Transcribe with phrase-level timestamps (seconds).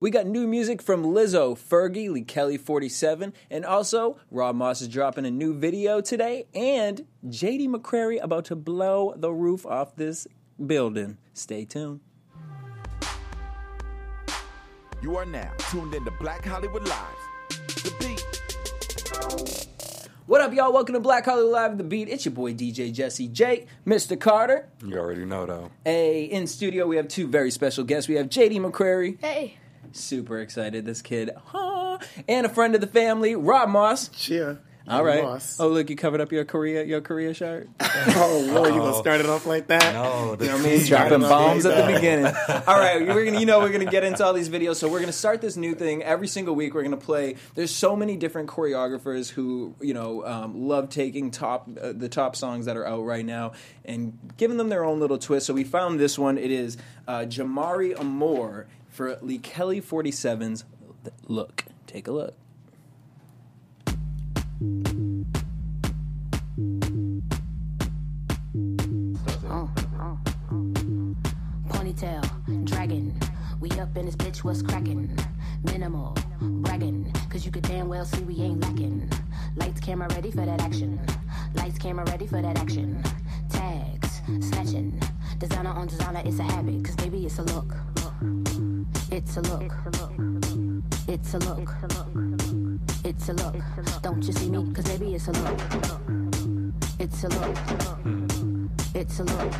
[0.00, 5.26] We got new music from Lizzo, Fergie, Leikeli 47, and also Rob Moss is dropping
[5.26, 10.28] a new video today, and JD McCrary about to blow the roof off this
[10.64, 11.18] building.
[11.32, 11.98] Stay tuned.
[15.02, 17.16] You are now tuned in to Black Hollywood Live.
[17.48, 18.24] The beat.
[20.26, 20.72] What up, y'all?
[20.72, 22.08] Welcome to Black Hollywood Live, The Beat.
[22.08, 24.20] It's your boy DJ Jesse J, Mr.
[24.20, 24.68] Carter.
[24.86, 25.72] You already know though.
[25.84, 28.08] A in studio, we have two very special guests.
[28.08, 29.20] We have JD McCrary.
[29.20, 29.56] Hey.
[29.98, 31.30] Super excited, this kid.
[31.46, 31.98] Huh.
[32.28, 34.08] And a friend of the family, Rob Moss.
[34.08, 34.60] Cheer.
[34.86, 35.22] All right.
[35.22, 35.60] Moss.
[35.60, 37.68] Oh, look, you covered up your Korea, your Korea shirt.
[38.10, 39.92] Oh, Lord, you gonna start it off like that?
[39.92, 40.86] No, You know what I mean?
[40.86, 42.26] Dropping bombs at the beginning.
[42.66, 44.76] All right, we're gonna, you know, we're gonna get into all these videos.
[44.76, 46.74] So we're gonna start this new thing every single week.
[46.74, 47.36] We're gonna play.
[47.54, 52.34] There's so many different choreographers who, you know, um, love taking top uh, the top
[52.36, 53.52] songs that are out right now
[53.84, 55.46] and giving them their own little twist.
[55.46, 56.38] So we found this one.
[56.38, 56.76] It is
[57.06, 60.64] uh, Jamari Amore for Leikeli 47's
[61.28, 61.66] Look.
[61.86, 62.34] Take a look.
[71.68, 73.16] Ponytail, dragon.
[73.60, 75.16] We up in this bitch, what's crackin'?
[75.62, 77.12] Minimal, bragging.
[77.30, 79.08] Cause you could damn well see we ain't lacking.
[79.54, 81.00] Lights, camera ready for that action.
[81.54, 83.00] Lights, camera ready for that action.
[83.48, 85.00] Tags, snatching.
[85.38, 86.84] Designer on designer, it's a habit.
[86.84, 87.76] Cause baby, it's a look.
[89.18, 89.72] It's a look.
[91.08, 91.74] It's a look.
[93.04, 93.56] It's a look.
[94.00, 94.72] Don't you see me?
[94.72, 95.60] Cause baby, it's a look.
[97.00, 97.56] It's a look.
[98.94, 99.52] It's a look.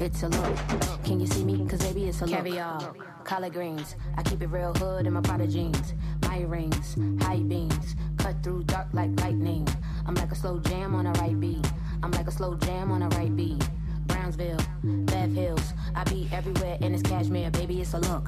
[0.00, 0.56] It's a look.
[1.04, 1.64] Can you see me?
[1.68, 2.34] Cause baby, it's a look.
[2.34, 3.94] Caviar, collard greens.
[4.16, 5.94] I keep it real hood in my Prada jeans.
[6.22, 7.94] My rings, high beams.
[8.16, 9.68] Cut through dark like lightning.
[10.04, 11.64] I'm like a slow jam on a right beat.
[12.02, 13.62] I'm like a slow jam on a right beat.
[14.26, 15.72] Brownsville, Bev Hills.
[15.94, 17.48] I be everywhere in this cashmere.
[17.52, 18.24] Baby, it's a look.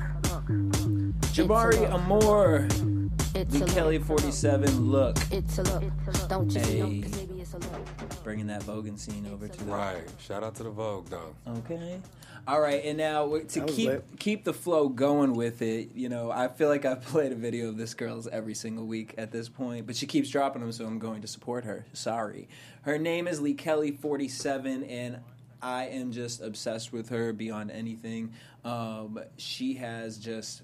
[1.35, 2.69] Jamari Amore,
[3.35, 4.93] It's Lee a Kelly 47.
[4.93, 5.17] Look.
[5.33, 5.83] It's a look.
[6.29, 6.83] Don't you see Hey.
[6.85, 7.01] me?
[7.01, 8.23] Baby, it's a look.
[8.23, 10.05] Bringing that Vogan scene over to the right.
[10.21, 11.35] Shout out to the Vogue though.
[11.49, 12.01] Okay.
[12.47, 14.05] All right, and now to keep lit.
[14.21, 17.69] keep the flow going with it, you know, I feel like I've played a video
[17.71, 20.87] of this girl's every single week at this point, but she keeps dropping them, so
[20.87, 21.87] I'm going to support her.
[21.93, 22.49] Sorry.
[22.83, 25.19] Her name is Leikeli 47, and
[25.63, 28.33] I am just obsessed with her beyond anything.
[28.65, 30.63] Um, she has just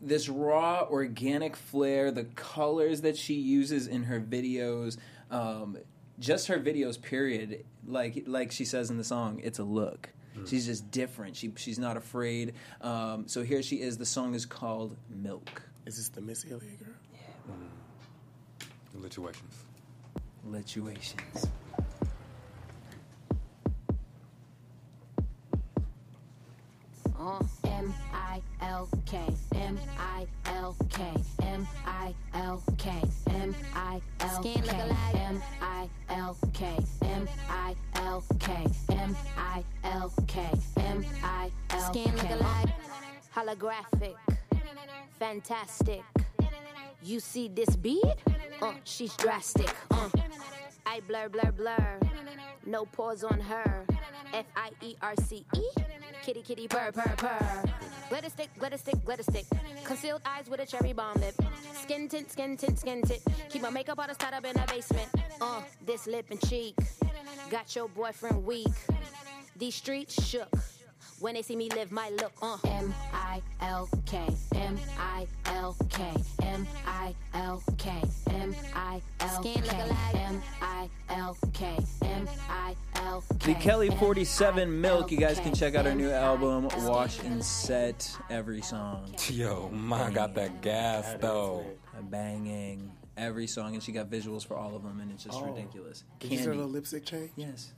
[0.00, 4.96] this raw organic flair the colors that she uses in her videos
[5.30, 5.76] um,
[6.20, 7.64] just her videos period.
[7.86, 10.10] Like like she says in the song it's a look.
[10.46, 11.34] She's just different.
[11.34, 12.54] She, she's not afraid.
[12.80, 13.98] Um, so here she is.
[13.98, 15.62] The song is called milk.
[15.84, 16.94] Is this the Miss Elliott girl?
[18.94, 19.54] Lituations.
[20.44, 21.48] lituations
[27.18, 29.18] M I L K
[29.54, 31.02] M I L K
[31.42, 34.54] M I L K M I L K
[35.00, 38.56] M I L K M I L K
[38.92, 40.46] M I L K
[40.78, 42.04] M I L K.
[42.04, 42.68] Skin look alike.
[43.34, 44.14] Holographic.
[45.18, 46.02] Fantastic.
[47.02, 48.14] You see this bead
[48.60, 49.74] uh, she's drastic.
[49.90, 50.08] Uh.
[50.88, 52.00] I blur blur blur
[52.64, 53.84] no pause on her
[54.32, 55.62] F I E R C E
[56.22, 57.64] Kitty kitty purr purr purr.
[58.10, 59.46] Glitter stick, glitter stick, glitter stick.
[59.84, 61.34] Concealed eyes with a cherry bomb lip.
[61.82, 63.22] Skin tint, skin tint, skin tint.
[63.48, 65.08] Keep my makeup artist tied up in the basement.
[65.40, 66.74] Uh, this lip and cheek.
[67.50, 68.74] Got your boyfriend weak.
[69.56, 70.48] These streets shook.
[71.20, 72.58] When they see me live my look, uh.
[72.64, 74.24] M I L K,
[74.54, 76.12] M I L K,
[76.42, 77.90] M I L K,
[78.30, 79.58] M I L K,
[80.14, 83.52] M I L K, M I L K.
[83.54, 85.10] Leikeli 47 Milk.
[85.10, 88.08] You guys can check out her new album, Wash and Set.
[88.30, 89.12] Every song.
[89.28, 91.66] Yo, mine got that gas though.
[92.00, 92.92] Banging.
[93.16, 93.74] Every song.
[93.74, 95.46] And she got visuals for all of them, and it's just Oh.
[95.46, 96.04] ridiculous.
[96.20, 96.58] Did you see her Candy.
[96.58, 97.32] little lipstick change?
[97.34, 97.72] Yes.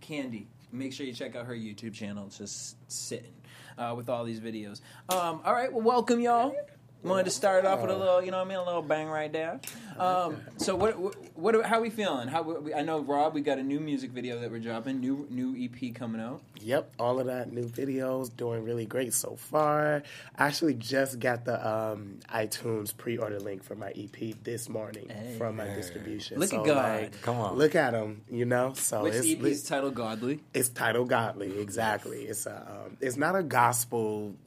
[0.00, 0.46] Candy.
[0.72, 2.26] Make sure you check out her YouTube channel.
[2.26, 3.32] It's just sitting
[3.78, 4.80] uh, with all these videos.
[5.08, 5.72] Um, all right.
[5.72, 6.54] Well, welcome, y'all.
[7.02, 8.82] Wanted to start it off with a little, you know what I mean, a little
[8.82, 9.60] bang right there.
[9.96, 12.26] Um, so what, what, what, how we feeling?
[12.26, 15.26] How we, I know Rob, we got a new music video that we're dropping, new
[15.30, 16.42] new EP coming out.
[16.60, 20.02] Yep, all of that new videos doing really great so far.
[20.36, 25.08] I actually just got the um, iTunes pre-order link for my EP this morning
[25.38, 26.40] from my distribution.
[26.40, 27.02] Look at God.
[27.02, 27.56] like, Come on.
[27.56, 28.72] look at him, you know.
[28.74, 30.40] So Which it's EP is titled Godly.
[30.52, 32.22] it's titled Godly, exactly.
[32.24, 34.45] It's a um, it's not a gospel pr-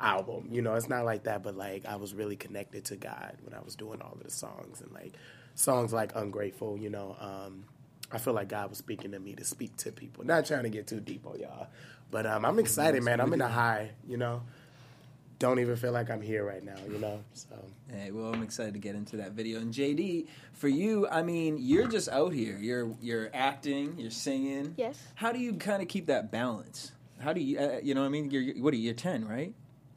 [0.00, 0.74] album, you know.
[0.74, 3.76] It's not like that, but like I was really connected to God when I was
[3.76, 5.14] doing all of the songs and like
[5.54, 7.16] songs like Ungrateful, you know.
[7.20, 7.64] Um,
[8.12, 10.24] I feel like God was speaking to me to speak to people.
[10.24, 11.68] Not trying to get too deep on y'all,
[12.10, 13.20] but um, I'm excited, man.
[13.20, 14.42] I'm in a high, you know.
[15.38, 17.22] don't even feel like I'm here right now, you know.
[17.34, 17.56] So
[17.92, 19.60] Hey, well, I'm excited to get into that video.
[19.60, 22.58] And JD, for you, I mean, you're just out here.
[22.58, 24.74] You're you're acting, you're singing.
[24.76, 25.00] Yes.
[25.14, 26.90] How do you kind of keep that balance?
[27.20, 28.84] How do you, uh, you know, what I mean, you're what are you?
[28.84, 29.54] You're ten, right?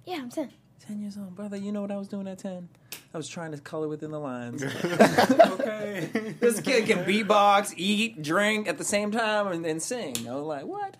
[0.09, 0.49] Yeah, I'm 10.
[0.79, 1.55] Ten years old, brother.
[1.55, 2.67] You know what I was doing at ten?
[3.13, 4.63] I was trying to color within the lines.
[4.63, 10.27] okay, this kid can beatbox, eat, drink at the same time, and then sing.
[10.27, 10.97] I was like, what?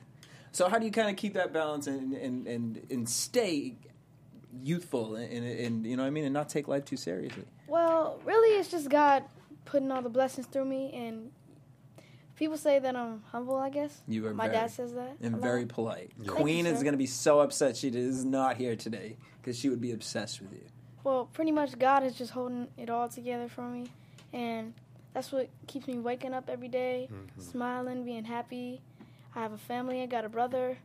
[0.52, 3.78] So how do you kind of keep that balance and and and, and stay
[4.62, 7.46] youthful and, and, and you know what I mean, and not take life too seriously?
[7.68, 9.24] Well, really, it's just God
[9.66, 11.32] putting all the blessings through me, and
[12.40, 13.58] people say that I'm humble.
[13.58, 15.18] I guess You are My very- dad says that.
[15.22, 15.70] and very lot.
[15.70, 16.12] polite.
[16.20, 16.32] Yeah.
[16.32, 19.70] Queen you, is going to be so upset she is not here today because she
[19.70, 20.64] would be obsessed with you.
[21.04, 23.88] Well, pretty much God is just holding it all together for me,
[24.34, 24.74] and
[25.14, 27.42] that's what keeps me waking up every day, Mm-hmm.
[27.42, 28.82] smiling, being happy.
[29.36, 30.02] I have a family.
[30.02, 30.78] I got a brother,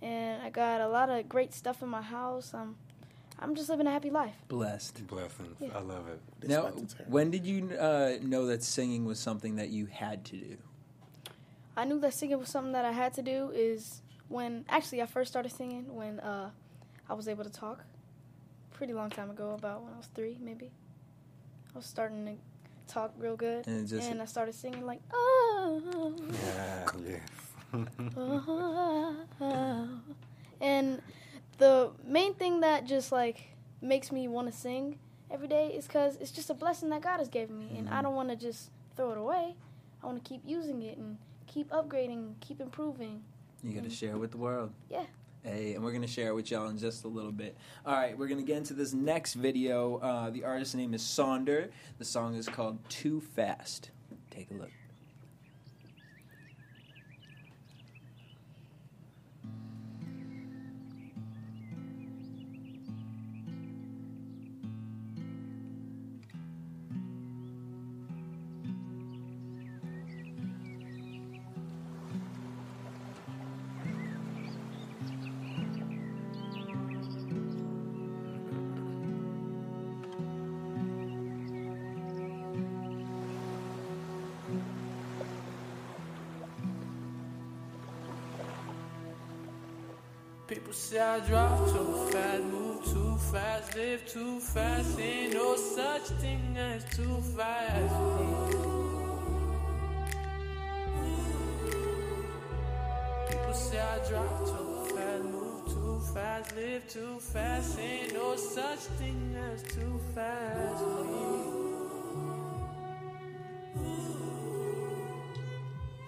[0.00, 2.52] and I got a lot of great stuff in my house.
[2.54, 2.76] I'm,
[3.38, 4.34] I'm just living a happy life.
[4.48, 5.06] Blessed.
[5.06, 5.56] Blessings.
[5.60, 5.68] Yeah.
[5.74, 6.20] I love it.
[6.48, 7.06] Now, about to turn.
[7.08, 10.56] when did you uh, know that singing was something that you had to do?
[11.76, 13.50] I knew that singing was something that I had to do.
[13.54, 16.50] Is when actually I first started singing when uh,
[17.08, 17.84] I was able to talk.
[18.72, 20.70] Pretty long time ago, about when I was three, maybe.
[21.74, 26.14] I was starting to talk real good, And just- and I started singing like oh.
[26.44, 27.28] Yeah, yes.
[30.60, 31.00] and
[31.58, 33.48] the main thing that just like
[33.80, 34.98] makes me want to sing
[35.30, 38.02] every day is because it's just a blessing that God has given me, and I
[38.02, 39.54] don't want to just throw it away.
[40.02, 41.18] I want to keep using it and
[41.52, 43.22] keep upgrading, keep improving.
[43.62, 44.72] You got to share it with the world.
[44.90, 45.04] Yeah.
[45.42, 47.56] Hey, and we're going to share it with y'all in just a little bit.
[47.84, 49.96] All right, we're going to get into this next video.
[49.98, 51.70] Uh, the artist's name is Sonder.
[51.98, 53.90] The song is called Too Fast.
[54.30, 54.70] Take a look.
[90.52, 95.00] People say I drive too fast, move too fast, live too fast.
[95.00, 97.94] Ain't no such thing as too fast.
[103.30, 107.78] People say I drive too fast, move too fast, live too fast.
[107.78, 110.84] Ain't no such thing as too fast.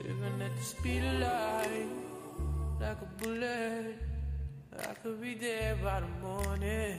[0.03, 1.89] Living at the speed of light,
[2.79, 3.74] like a bullet.
[4.81, 6.99] I could be there by the morning.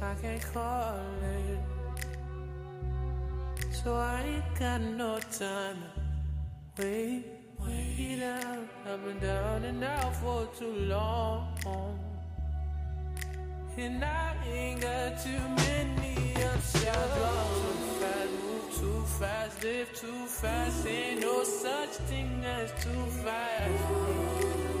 [0.00, 1.58] I can't call it.
[3.70, 5.76] So I ain't got no time
[6.76, 7.24] to wait,
[7.58, 8.66] wait out.
[8.86, 11.48] I've been down and out for too long.
[13.76, 20.86] And I ain't got too many upside Too fast, move too fast, live too fast.
[20.86, 24.71] Ain't no such thing as too fast.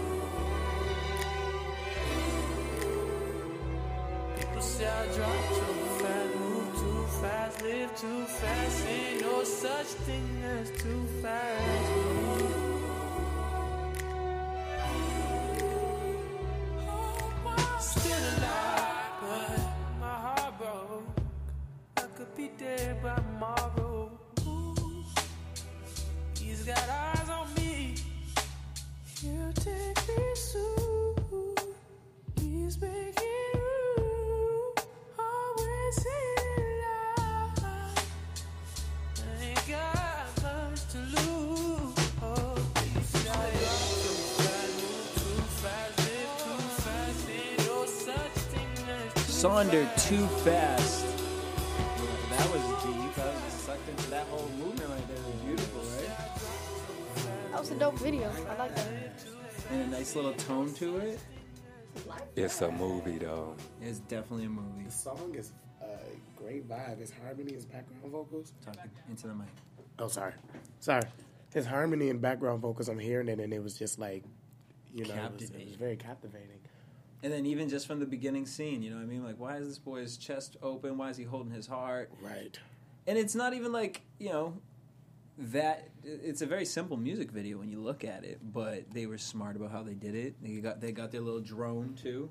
[4.84, 8.86] I drive too fast, move too fast, live too fast.
[8.88, 11.92] Ain't no such thing as too fast.
[17.80, 19.58] Still alive, but
[20.00, 21.04] my heart broke.
[21.96, 24.10] I could be dead by tomorrow.
[26.38, 27.11] He's got eyes
[49.58, 51.04] as too fast.
[51.04, 51.06] Too Fast.
[52.30, 53.18] That was deep.
[53.18, 55.16] I was sucked into that whole movement right there.
[55.16, 57.50] It was beautiful, right?
[57.50, 58.30] That was a dope video.
[58.48, 58.88] I like that.
[59.70, 61.20] And a nice little tone to it.
[62.36, 63.54] It's a movie, though.
[63.80, 64.84] It's definitely a movie.
[64.84, 65.98] The song is a
[66.36, 66.98] great vibe.
[67.00, 68.52] His harmony, his background vocals.
[68.64, 69.48] Talking into the mic.
[69.98, 70.32] Oh, sorry,
[70.80, 71.02] sorry.
[71.52, 72.88] His harmony and background vocals.
[72.88, 74.24] I'm hearing it, and it was just like,
[74.94, 76.60] you know, it was, it was very captivating.
[77.22, 79.24] And then even just from the beginning scene, you know what I mean?
[79.24, 80.98] Like, why is this boy's chest open?
[80.98, 82.10] Why is he holding his heart?
[82.20, 82.58] Right.
[83.06, 84.54] And it's not even like, you know,
[85.38, 89.18] that it's a very simple music video when you look at it, but they were
[89.18, 90.34] smart about how they did it.
[90.42, 92.28] They got they got their little drone too.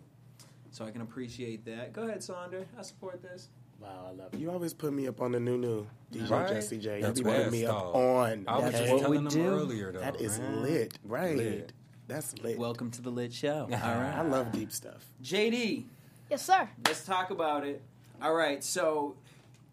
[0.72, 1.94] so I can appreciate that.
[1.94, 2.66] Go ahead, Sonder.
[2.78, 3.50] I support this.
[3.80, 4.40] Wow, I love it.
[4.40, 6.50] You always put me up on the new new DJ Right?
[6.50, 6.98] Jesse J.
[6.98, 7.96] You That's be putting me up dog.
[7.96, 8.46] on.
[8.48, 9.50] I was That's just what telling we them do.
[9.50, 10.00] earlier, though.
[10.02, 10.62] That is man.
[10.62, 11.36] lit, right?
[11.36, 11.74] Lit.
[12.12, 12.60] That's lit.
[12.60, 13.70] Welcome to the lit show.
[13.72, 15.06] All right, I love deep stuff.
[15.24, 15.86] JD.
[16.30, 16.68] Yes, sir.
[16.86, 17.82] Let's talk about it.
[18.22, 19.16] All right, so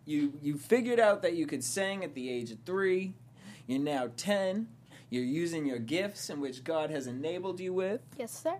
[0.06, 3.14] you you figured out that you could sing at the age of three.
[3.66, 4.68] You're now ten.
[5.10, 8.02] You're using your gifts in which God has enabled you with.
[8.16, 8.54] Yes, sir.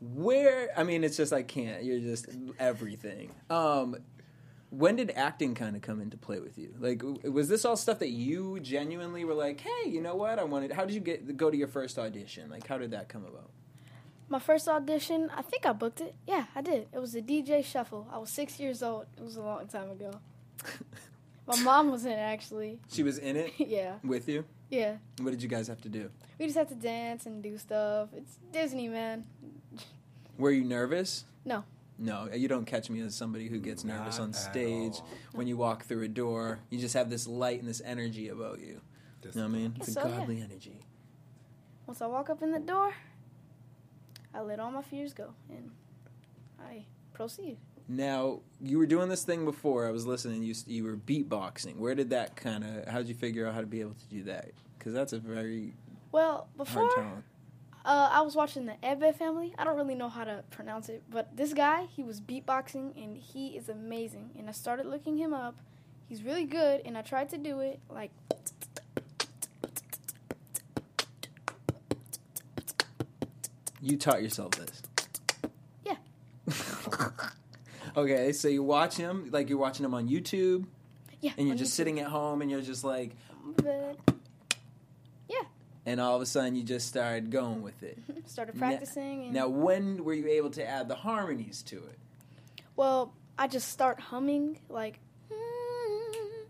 [0.00, 1.84] Where I mean, it's just I can't.
[1.84, 2.26] You're just
[2.58, 3.32] everything.
[3.50, 3.96] Um,
[4.70, 6.74] when did acting kind of come into play with you?
[6.78, 10.38] Like, was this all stuff that you genuinely were like, hey, you know what?
[10.38, 10.72] I wanted.
[10.72, 12.48] How did you get go to your first audition?
[12.50, 13.50] Like, how did that come about?
[14.28, 16.14] My first audition, I think I booked it.
[16.26, 16.86] Yeah, I did.
[16.92, 18.06] It was a DJ Shuffle.
[18.12, 19.06] I was six years old.
[19.18, 20.12] It was a long time ago.
[21.48, 22.78] My mom was in it, actually.
[22.92, 24.44] She was in it yeah, with you.
[24.68, 24.98] yeah.
[25.20, 26.10] What did you guys have to do?
[26.38, 28.10] We just had to dance and do stuff.
[28.16, 29.24] It's Disney, man.
[30.38, 31.24] Were you nervous?
[31.44, 31.64] No.
[32.02, 35.00] No, you don't catch me as somebody who gets nervous Not on stage.
[35.32, 38.58] When you walk through a door, you just have this light and this energy about
[38.60, 38.80] you.
[39.22, 39.74] Just- You know what I mean?
[39.76, 40.16] It's a So, yeah.
[40.18, 40.80] godly energy.
[41.86, 42.94] Once I walk up in the door,
[44.32, 45.70] I let all my fears go and
[46.58, 47.58] I proceed.
[47.88, 49.86] Now, you were doing this thing before.
[49.86, 50.42] I was listening.
[50.44, 51.76] You you were beatboxing.
[51.76, 52.86] Where did that kind of?
[52.86, 54.52] How did you figure out how to be able to do that?
[54.78, 55.74] Because that's a very
[56.12, 57.24] Well, hard before talent.
[57.90, 59.52] Uh, I was watching the Ebe family.
[59.58, 63.16] I don't really know how to pronounce it, but this guy, he was beatboxing and
[63.16, 64.30] he is amazing.
[64.38, 65.56] And I started looking him up.
[66.08, 68.12] He's really good, and I tried to do it like.
[73.80, 74.82] You taught yourself this.
[75.84, 75.96] Yeah.
[77.96, 80.66] okay, so you watch him like you're watching him on YouTube,
[81.20, 81.32] Yeah.
[81.38, 81.76] and you're just YouTube.
[81.76, 83.16] sitting at home, and you're just like,
[83.56, 83.98] But
[85.90, 87.98] and all of a sudden you just started going with it.
[88.26, 89.24] started practicing.
[89.24, 91.98] And, Now, when were you able to add the harmonies to it?
[92.76, 95.00] well, I just start humming like.
[95.32, 96.44] Hmm,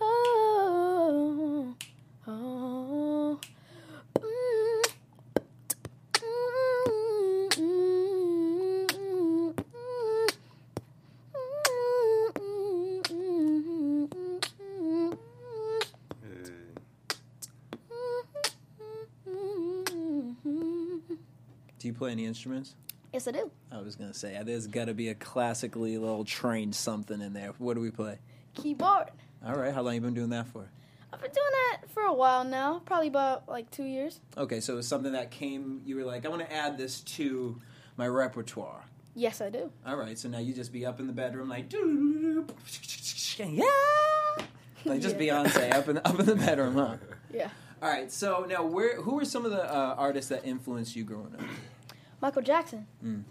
[0.00, 0.49] oh,
[21.90, 22.74] you play any instruments?
[23.12, 23.50] Yes, I do.
[23.72, 27.52] I was gonna say there's got to be a classically little trained something in there.
[27.58, 28.18] What do we play?
[28.54, 29.10] Keyboard.
[29.44, 30.68] All right, how long you been doing that for?
[31.12, 34.20] I've been doing that for a while now, probably about like two years.
[34.36, 35.82] Okay, so it was something that came.
[35.84, 37.60] You were like, I want to add this to
[37.96, 38.84] my repertoire.
[39.16, 39.72] Yes, I do.
[39.84, 42.42] All right, so now you just be up in the bedroom like, yeah,
[44.84, 45.44] like just Yeah.
[45.44, 46.96] Beyonce up in the up in the bedroom, huh?
[47.32, 47.50] Yeah.
[47.82, 51.04] All right, so now where who were some of the uh, artists that influenced you
[51.04, 51.42] growing up?
[52.20, 52.86] Michael Jackson.
[53.04, 53.24] Mm.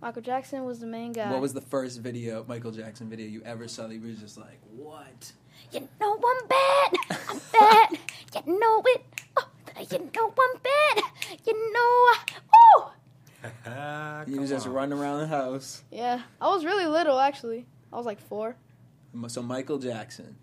[0.00, 1.30] Michael Jackson was the main guy.
[1.30, 4.36] What was the first video, Michael Jackson video you ever saw that you were just
[4.36, 5.32] like, what?
[5.72, 7.18] You know I'm bad.
[7.28, 7.98] I'm bad.
[8.46, 9.02] You know it.
[9.38, 9.48] Oh,
[9.90, 11.04] you know I'm bad.
[11.46, 12.08] You know.
[12.52, 13.50] Woo!
[13.66, 15.82] Ah, You was just running around the house.
[15.90, 17.64] Yeah, I was really little actually.
[17.92, 18.56] I was like four.
[19.28, 20.36] So Michael Jackson.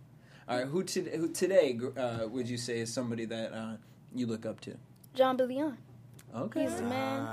[0.50, 3.78] All right, who, to, who today uh, would you say is somebody that uh,
[4.16, 4.76] you look up to?
[5.14, 5.78] John Billion.
[6.36, 6.64] Okay.
[6.64, 7.24] He's the man.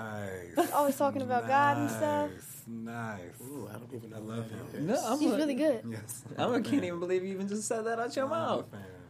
[0.57, 0.73] Nice.
[0.73, 2.31] Always talking about God and stuff.
[2.67, 3.21] Nice.
[3.43, 4.17] Ooh, I don't even know.
[4.17, 4.61] I love him.
[4.75, 4.81] is.
[4.81, 5.85] No, I'm He's a- really good.
[5.89, 6.23] Yes.
[6.39, 8.67] I can't even believe you even just said that out your mouth.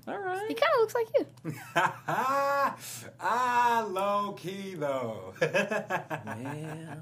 [0.09, 0.49] All right.
[0.49, 1.27] He kind of looks like you.
[3.21, 5.35] ah, low key though.
[5.43, 6.95] Yeah.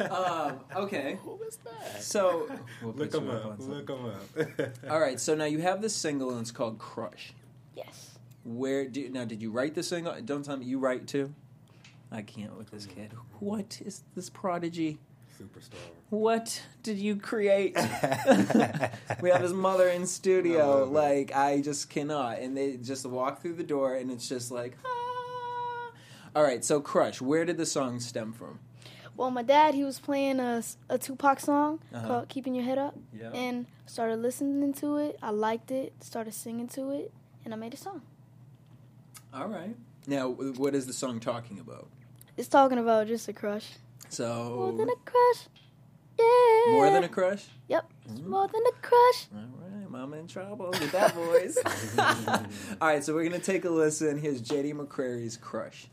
[0.10, 1.18] um, okay.
[1.22, 2.02] Who was that?
[2.02, 2.48] So
[2.82, 3.56] we'll Look put him you up.
[3.58, 4.90] Look him up.
[4.90, 5.18] All right.
[5.18, 7.32] So now you have this single and it's called Crush.
[7.74, 8.18] Yes.
[8.44, 9.24] Where do now?
[9.24, 10.14] Did you write the single?
[10.24, 11.34] Don't tell me you write too.
[12.14, 13.12] I can't with this kid.
[13.40, 14.98] What is this prodigy?
[15.40, 15.74] Superstar.
[16.10, 17.74] What did you create?
[19.20, 20.68] we have his mother in I studio.
[20.78, 20.92] love it.
[20.92, 22.38] Like I just cannot.
[22.38, 25.90] And they just walk through the door, and it's just like, ah.
[26.36, 26.64] All right.
[26.64, 27.20] So Crush.
[27.20, 28.60] Where did the song stem from?
[29.16, 32.06] Well, my dad, he was playing a, a Tupac song Uh-huh.
[32.06, 33.30] called "Keeping Your Head Up," Yeah.
[33.32, 35.18] and started listening to it.
[35.22, 35.92] I liked it.
[36.00, 37.12] Started singing to it,
[37.44, 38.02] and I made a song.
[39.32, 39.74] All right.
[40.06, 41.88] Now, what is the song talking about?
[42.36, 43.66] It's talking about just a crush.
[44.08, 45.48] So More than a crush.
[46.18, 46.72] Yeah.
[46.72, 47.44] more than a crush.
[47.68, 47.90] Yep.
[48.04, 48.30] It's mm-hmm.
[48.30, 49.26] more than a crush.
[49.34, 51.58] All right, Mama in trouble with that voice.
[52.80, 54.18] All right, so we're gonna take a listen.
[54.18, 55.86] Here's JD McCrary's "Crush."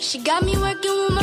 [0.00, 1.15] She got me working with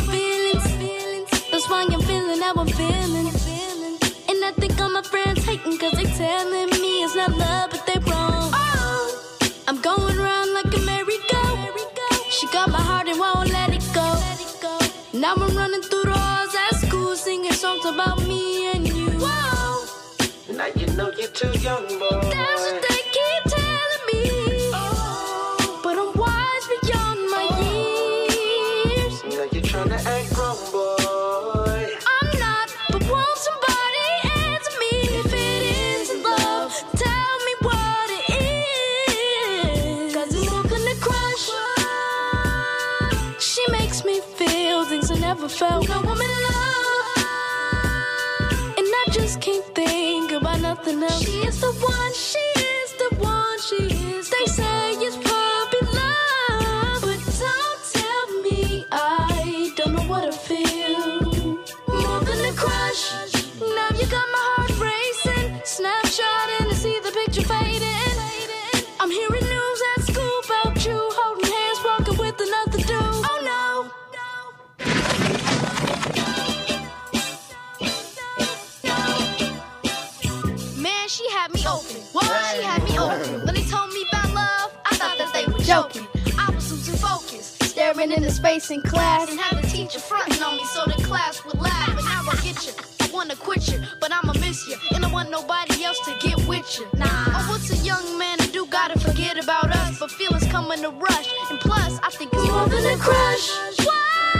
[6.05, 8.51] telling me it's not love, but they wrong.
[8.53, 11.43] Oh, I'm going around like a merry-go.
[12.29, 14.09] She got my heart and won't let it go.
[15.13, 19.09] Now I'm running through the halls at school singing songs about me and you.
[19.23, 19.85] Whoa.
[20.53, 21.87] Now you know you're too young.
[67.35, 72.91] I'm hearing news at you holding hands, walking with another dude.
[73.25, 73.89] Oh no.
[80.79, 82.01] Man, she had me open.
[82.51, 83.45] She had me open.
[83.45, 86.07] When they told me about love, I thought that they were joking.
[86.37, 90.57] I was losing focus, staring into space in class, and had the teacher fronting on
[90.57, 91.42] me so the class
[96.79, 96.87] you.
[96.95, 97.05] Nah.
[97.07, 98.65] Oh, what's a young man to do?
[98.67, 101.29] Gotta forget about us, but feelings come in a rush.
[101.49, 103.49] And plus, I think it's more than a crush.
[103.85, 104.32] Why?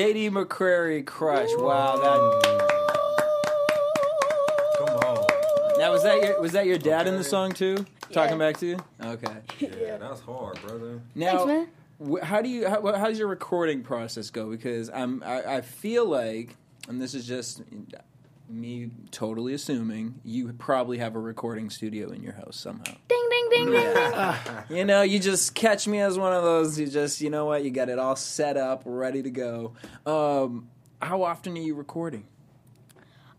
[0.00, 1.50] JD McCrary Crush.
[1.58, 2.20] Wow, that
[4.78, 5.78] Come on.
[5.78, 7.84] now was that your was that your dad in the song too?
[8.10, 8.78] Talking back to you?
[9.04, 9.36] Okay.
[9.60, 11.00] Yeah, that's hard, brother.
[11.14, 11.68] Now, Thanks, man.
[12.12, 14.48] wh- how do you how, wh- how does your recording process go?
[14.50, 16.56] Because I'm I, I feel like,
[16.88, 17.60] and this is just
[18.50, 22.94] me totally assuming you probably have a recording studio in your house somehow.
[23.08, 24.44] Ding, ding, ding, ding, ding.
[24.78, 26.78] You know, you just catch me as one of those.
[26.78, 29.74] You just you know what you got it all set up, ready to go.
[30.06, 30.68] Um,
[31.00, 32.26] how often are you recording?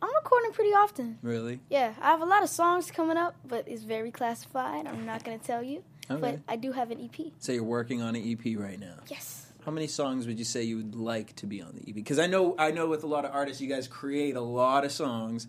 [0.02, 1.19] I'm recording pretty often.
[1.21, 1.60] Really?
[1.69, 4.88] Yeah, I have a lot of songs coming up, but it's very classified.
[4.88, 5.84] I'm not gonna tell you.
[6.10, 6.19] Okay.
[6.19, 7.32] But I do have an EP.
[7.39, 8.95] So you're working on an EP right now.
[9.08, 9.40] Yes.
[9.65, 11.95] How many songs would you say you would like to be on the EP?
[11.95, 14.86] Because I know I know with a lot of artists, you guys create a lot
[14.86, 15.47] of songs,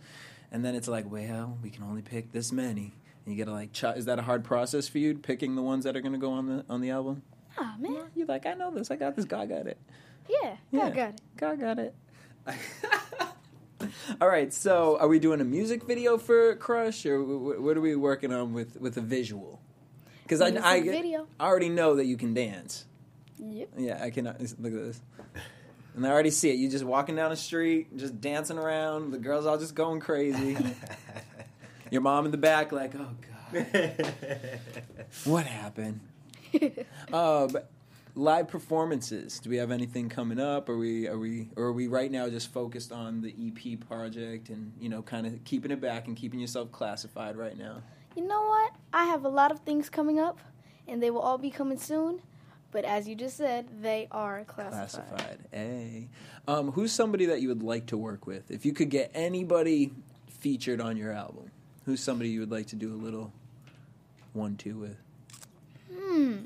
[0.50, 2.92] and then it's like, well, we can only pick this many.
[3.24, 5.84] And you gotta like, ch- is that a hard process for you picking the ones
[5.84, 7.22] that are gonna go on the on the album?
[7.58, 8.04] Ah man.
[8.14, 9.78] You're like, I know this, I got this, God got it.
[10.28, 10.56] Yeah.
[10.70, 10.84] Yeah.
[10.86, 11.20] I got it.
[11.36, 11.94] God got it.
[14.20, 17.76] All right, so are we doing a music video for Crush, or wh- wh- what
[17.76, 19.60] are we working on with with a visual?
[20.22, 20.76] Because I, I.
[21.40, 22.84] I already know that you can dance.
[23.50, 23.68] Yep.
[23.76, 24.24] Yeah, I can.
[24.24, 25.00] Look at this.
[25.94, 26.54] And I already see it.
[26.54, 29.10] You just walking down the street, just dancing around.
[29.10, 30.56] The girls all just going crazy.
[31.90, 33.10] Your mom in the back, like, oh
[33.52, 34.06] god,
[35.24, 36.00] what happened?
[37.12, 37.50] um,
[38.14, 39.38] live performances.
[39.40, 40.70] Do we have anything coming up?
[40.70, 44.48] Are we are we or are we right now just focused on the EP project
[44.48, 47.82] and you know kind of keeping it back and keeping yourself classified right now?
[48.16, 48.72] You know what?
[48.94, 50.38] I have a lot of things coming up,
[50.88, 52.22] and they will all be coming soon.
[52.72, 55.06] But as you just said, they are classified.
[55.08, 55.38] Classified.
[55.52, 56.08] A.
[56.48, 58.50] Um, who's somebody that you would like to work with?
[58.50, 59.92] If you could get anybody
[60.40, 61.50] featured on your album,
[61.84, 63.32] who's somebody you would like to do a little
[64.32, 64.96] one-two with?
[65.94, 66.36] Hmm.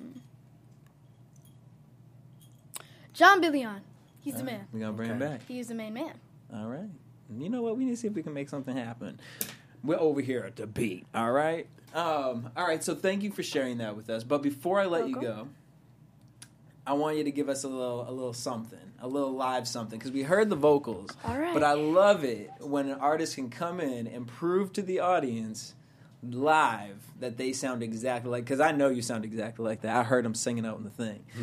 [3.15, 3.81] John Billion.
[4.21, 4.67] He's the All right, man.
[4.73, 5.41] We're gonna bring him back.
[5.47, 6.15] He is the main man.
[6.53, 6.91] All right.
[7.35, 7.77] You know what?
[7.77, 9.21] We need to see if we can make something happen.
[9.85, 11.07] We're over here at the beat.
[11.15, 11.69] All right.
[11.95, 12.83] Um, all right.
[12.83, 14.25] So thank you for sharing that with us.
[14.25, 15.45] But before I let you Welcome.
[15.45, 15.49] go,
[16.87, 19.99] I want you to give us a little, a little something, a little live something,
[19.99, 21.11] because we heard the vocals.
[21.25, 21.53] All right.
[21.53, 25.75] But I love it when an artist can come in and prove to the audience
[26.23, 28.45] live that they sound exactly like.
[28.45, 29.97] Because I know you sound exactly like that.
[29.97, 31.25] I heard them singing out in the thing.
[31.35, 31.43] Hmm.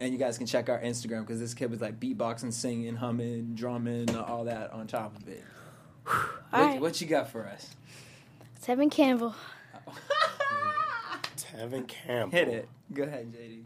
[0.00, 3.54] And you guys can check our Instagram because this kid was like beatboxing, singing, humming,
[3.56, 5.42] drumming, all that on top of it.
[6.06, 6.80] All What, right.
[6.80, 7.74] what you got for us?
[8.64, 9.34] Tevin Campbell.
[11.36, 12.30] Tevin Campbell.
[12.38, 12.68] Hit it.
[12.92, 13.64] Go ahead, JD.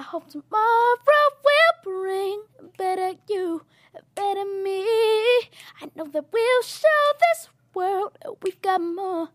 [0.00, 0.96] I hope tomorrow
[1.44, 2.44] will bring
[2.78, 3.66] better you,
[4.14, 4.80] better me.
[4.80, 9.28] I know that we'll show this world we've got more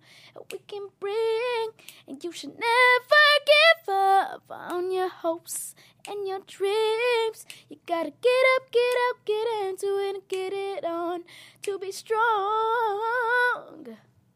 [0.52, 1.70] we can bring,
[2.08, 5.76] and you should never give up on your hopes
[6.08, 7.46] and your dreams.
[7.70, 11.26] You gotta get up, get up, get into it, and get it on
[11.62, 13.86] to be strong.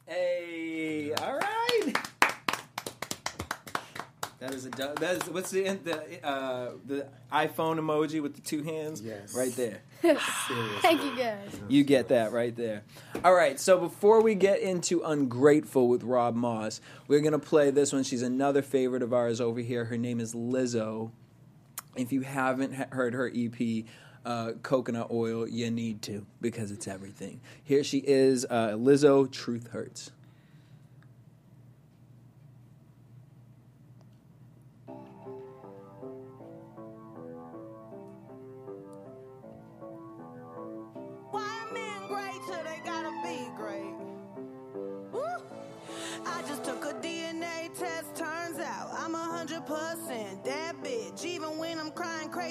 [0.05, 2.18] Hey, all right.
[4.39, 8.41] That is a du- that is what's the the uh, the iPhone emoji with the
[8.41, 9.01] two hands?
[9.01, 9.35] Yes.
[9.35, 9.81] right there.
[10.81, 11.59] Thank you guys.
[11.67, 12.83] You get that right there.
[13.25, 17.69] All right, so before we get into Ungrateful with Rob Moss, we're going to play
[17.69, 18.03] this one.
[18.03, 19.85] She's another favorite of ours over here.
[19.85, 21.11] Her name is Lizzo.
[21.97, 23.83] If you haven't ha- heard her EP,
[24.25, 27.41] uh, Coconut Oil, you need to because it's everything.
[27.61, 30.11] Here she is, uh, Lizzo, Truth Hurts.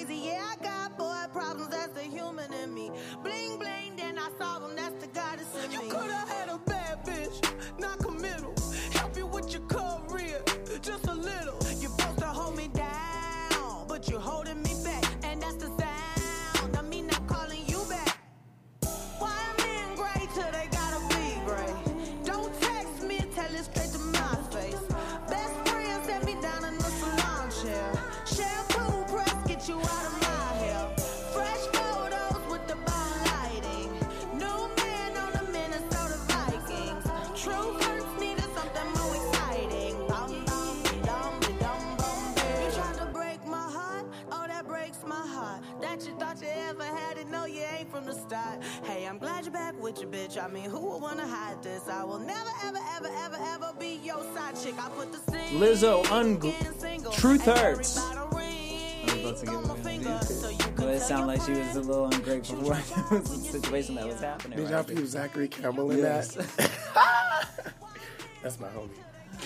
[0.05, 2.91] Crazy, yeah, I got boy problems, that's the human in me.
[3.23, 5.85] Bling bling, then I solve them, that's the goddess in me.
[5.85, 6.68] You could've had a
[50.01, 50.43] you're back with your bitch.
[50.43, 51.87] I mean, who would wanna hide this?
[51.87, 54.75] I will never, ever, ever, ever, ever be your side chick.
[54.77, 57.97] I put the sing Lizzo, in ungl- Truth hurts.
[57.97, 58.15] I
[59.05, 61.41] was about to give on her my an finger, so you But it sounded like
[61.41, 62.63] she was a little ungrateful for
[63.15, 64.57] what the situation that was happening.
[64.57, 64.95] Did right y'all there.
[64.97, 66.35] peep Zachary Campbell in Yes.
[66.35, 66.71] that?
[68.43, 68.89] That's my homie.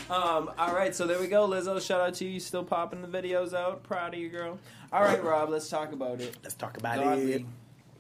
[0.09, 1.79] Um, all right, so there we go, Lizzo.
[1.81, 2.31] Shout out to you.
[2.31, 3.83] You still popping the videos out.
[3.83, 4.59] Proud of you, girl.
[4.91, 6.35] All right, Rob, let's talk about it.
[6.43, 7.33] Let's talk about Godly.
[7.33, 7.45] it.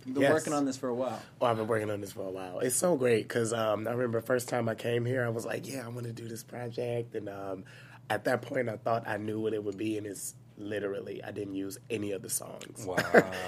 [0.05, 0.33] You've been Yes.
[0.33, 1.21] working on this for a while.
[1.41, 2.59] Oh, I've been working on this for a while.
[2.59, 5.67] It's so great because um, I remember first time I came here, I was like,
[5.67, 7.63] "Yeah, I want to do this project." And um,
[8.09, 11.31] at that point, I thought I knew what it would be, and it's literally I
[11.31, 12.97] didn't use any of the songs Wow.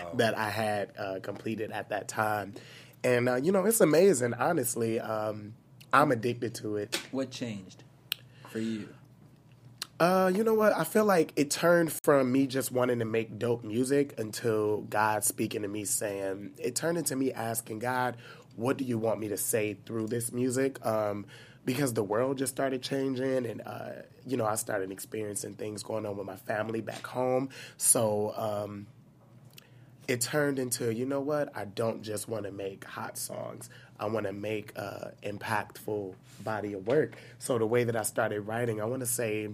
[0.15, 2.53] that I had uh, completed at that time.
[3.03, 4.33] And uh, you know, it's amazing.
[4.33, 5.53] Honestly, um,
[5.93, 6.99] I'm addicted to it.
[7.11, 7.83] What changed
[8.49, 8.89] for you?
[9.97, 10.73] Uh, you know what?
[10.73, 15.23] I feel like it turned from me just wanting to make dope music until God
[15.23, 18.17] speaking to me saying, it turned into me asking God,
[18.57, 20.85] what do you want me to say through this music?
[20.85, 21.25] Um,
[21.63, 23.89] because the world just started changing and, uh,
[24.27, 27.49] you know, I started experiencing things going on with my family back home.
[27.77, 28.87] So, um,
[30.09, 31.55] it turned into, you know what?
[31.55, 33.69] I don't just want to make hot songs.
[33.99, 37.15] I want to make a impactful body of work.
[37.39, 39.49] So the way that I started writing, I want to say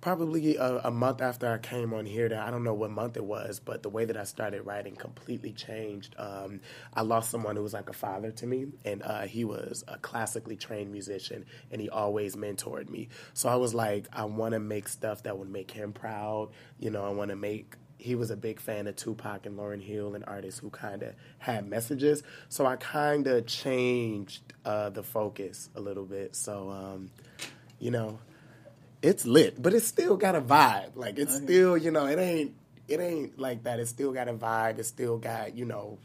[0.00, 3.16] probably a, a month after I came on here, that I don't know what month
[3.16, 6.14] it was, but the way that I started writing completely changed.
[6.18, 6.60] Um,
[6.94, 9.98] I lost someone who was like a father to me, and uh, he was a
[9.98, 13.08] classically trained musician, and he always mentored me.
[13.34, 16.50] So I was like, I want to make stuff that would make him proud.
[16.78, 17.74] You know, I want to make.
[17.98, 21.14] He was a big fan of Tupac and Lauryn Hill and artists who kind of
[21.38, 22.22] had messages.
[22.48, 26.34] So I kind of changed uh, the focus a little bit.
[26.34, 27.10] So, um,
[27.78, 28.18] you know,
[29.02, 30.90] it's lit, but it's still got a vibe.
[30.96, 32.54] Like it's still, you know, it ain't
[32.88, 33.78] it ain't like that.
[33.80, 34.78] It's still got a vibe.
[34.78, 35.98] It's still got, you know,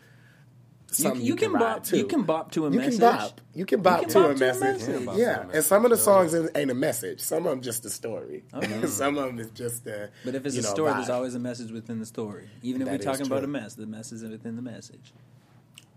[0.90, 1.84] You, something you can ride bop.
[1.86, 1.98] to.
[1.98, 3.00] You can bop to a You message.
[3.00, 3.42] can bop.
[3.56, 4.62] You can bop can to bop a to a message.
[4.62, 5.00] message.
[5.00, 7.22] Yeah, bop Yeah, to a and some of the songs ain't ain't a message.
[7.22, 8.44] Some of them just a story.
[8.86, 10.10] some of them is just a.
[10.24, 12.50] But if it's you a know, story, there's always a message within the story.
[12.62, 13.52] Even if That we're talking about a true.
[13.54, 15.12] mess, the message is within the message.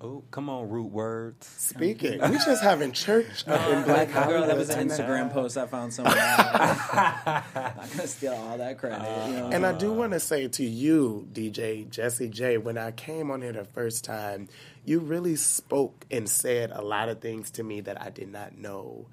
[0.00, 1.44] Oh, come on, root words.
[1.46, 5.00] Speaking, we just having church up in Black Girl, Hollywood that was an tonight.
[5.00, 6.14] Instagram post I found somewhere.
[6.16, 9.00] I'm not gonna steal all that credit.
[9.00, 9.50] you uh, know?
[9.50, 13.42] And I do want to say to you, DJ Jesse J, when I came on
[13.42, 14.48] here the first time,
[14.84, 18.56] you really spoke and said a lot of things to me that I did not
[18.56, 19.06] know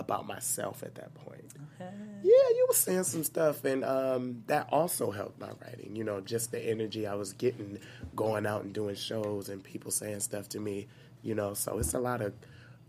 [0.00, 1.44] about myself at that point.
[1.78, 1.86] Yeah,
[2.22, 5.96] you were saying some stuff, and um, that also helped my writing.
[5.96, 7.78] You know, just the energy I was getting
[8.14, 10.88] going out and doing shows, and people saying stuff to me.
[11.22, 12.34] You know, so it's a lot of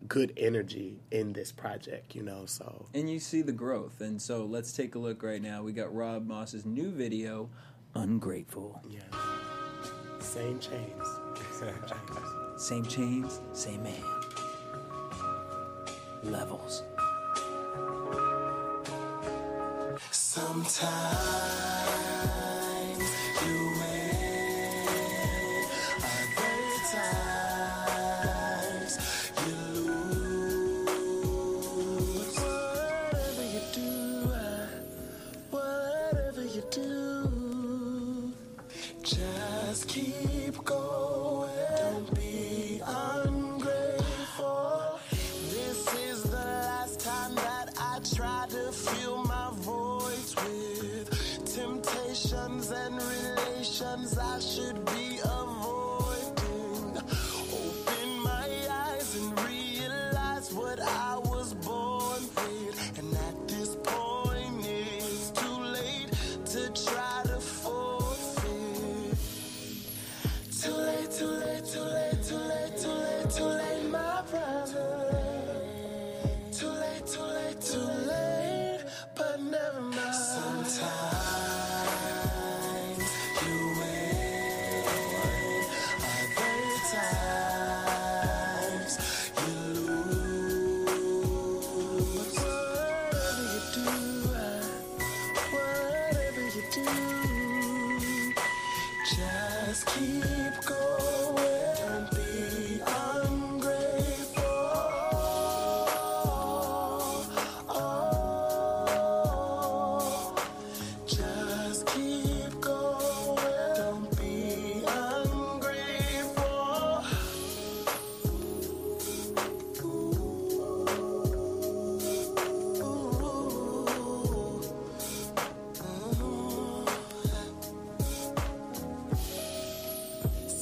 [0.08, 2.16] good energy in this project.
[2.16, 4.02] You know, so and you see the growth.
[4.02, 5.64] And so let's take a look right now.
[5.64, 7.50] We got Rob Moss's new video,
[7.96, 8.82] Ungrateful.
[8.90, 9.02] Yeah.
[10.20, 11.08] Same chains.
[11.52, 12.28] Same chains.
[12.58, 14.04] Same chains, same man.
[16.22, 16.84] Levels.
[20.34, 21.71] Sometimes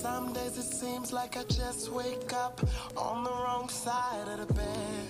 [0.10, 2.60] Some days it seems like I just wake up
[2.98, 5.08] on the wrong side of the bed.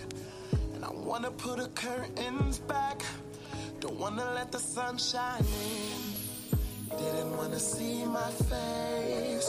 [0.73, 3.01] And I wanna put the curtains back.
[3.79, 6.01] Don't wanna let the sun shine in.
[6.97, 9.47] Didn't wanna see my face.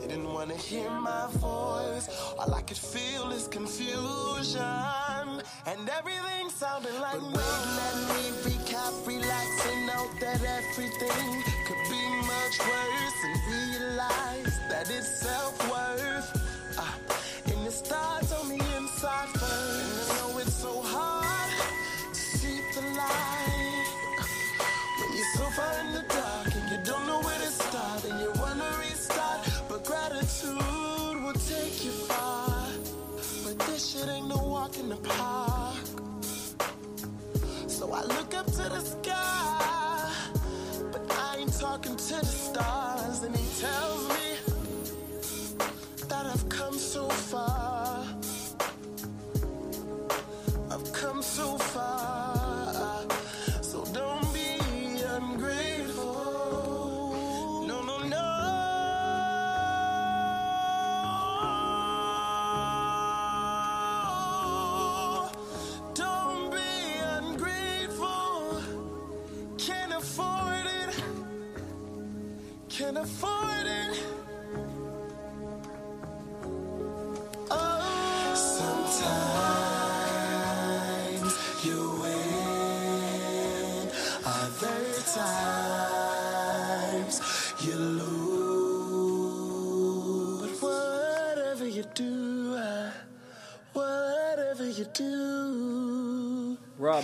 [0.00, 2.06] Didn't wanna hear my voice.
[2.38, 5.26] All I could feel is confusion.
[5.70, 11.32] And everything sounded like but wait, let me recap, relax, and know that everything
[11.66, 13.18] could be much worse.
[13.26, 14.33] And realize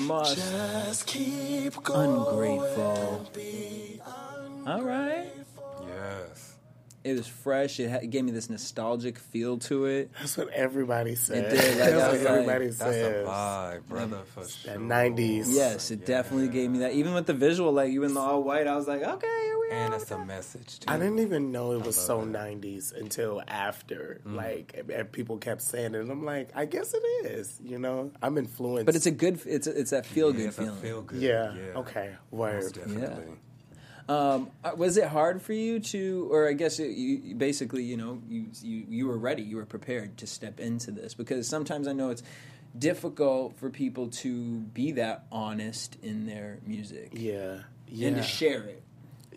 [0.01, 0.35] do, Rob Moss.
[0.35, 2.11] just keep going.
[2.11, 3.31] Ungrateful.
[3.35, 4.01] Be
[4.67, 5.33] All right.
[5.87, 6.57] Yes.
[7.03, 7.81] It was fresh.
[7.81, 10.11] It, had, it gave me this nostalgic feel to it.
[10.19, 11.45] That's what everybody said.
[11.45, 11.79] It did.
[11.79, 13.27] Like, I That's was what like, everybody That's says.
[13.27, 13.89] a vibe, mm.
[13.89, 14.73] brother, for sure.
[14.75, 15.47] That 90s.
[15.49, 16.93] Yes, it definitely gave me that.
[16.93, 19.40] Even with the visual, like you in the all white, I was like, okay, here
[19.40, 19.40] we
[19.71, 20.87] And it's a message, too.
[20.93, 22.27] I didn't even know it was so it.
[22.33, 24.21] 90s until after.
[24.27, 24.35] Mm.
[24.37, 26.01] Like, and- and people kept saying it.
[26.01, 27.59] And I'm like, I guess it is.
[27.63, 28.87] You know, I'm influenced.
[28.87, 29.41] But it's a good.
[29.47, 30.81] It's a, it's that feel good it's a feeling.
[30.81, 31.23] feel good.
[31.23, 32.63] Yeah, okay, word.
[32.63, 33.35] Most definitely.
[34.09, 37.85] Um, uh, was it hard for you to, or I guess it, you you basically,
[37.85, 41.47] you know, you, you you were ready, you were prepared to step into this because
[41.47, 42.25] sometimes I know it's
[42.77, 48.09] difficult for people to be that honest in their music Yeah, yeah.
[48.09, 48.83] and to share it.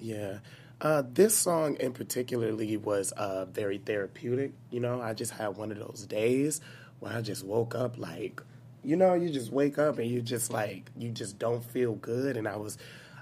[0.04, 0.40] Yeah.
[0.82, 4.52] Uh, this song in particularly was uh, very therapeutic.
[4.70, 6.60] You know, I just had one of those days
[7.00, 8.42] where I just woke up like,
[8.84, 12.36] you know, you just wake up and you just like, you just don't feel good.
[12.36, 12.78] And I was,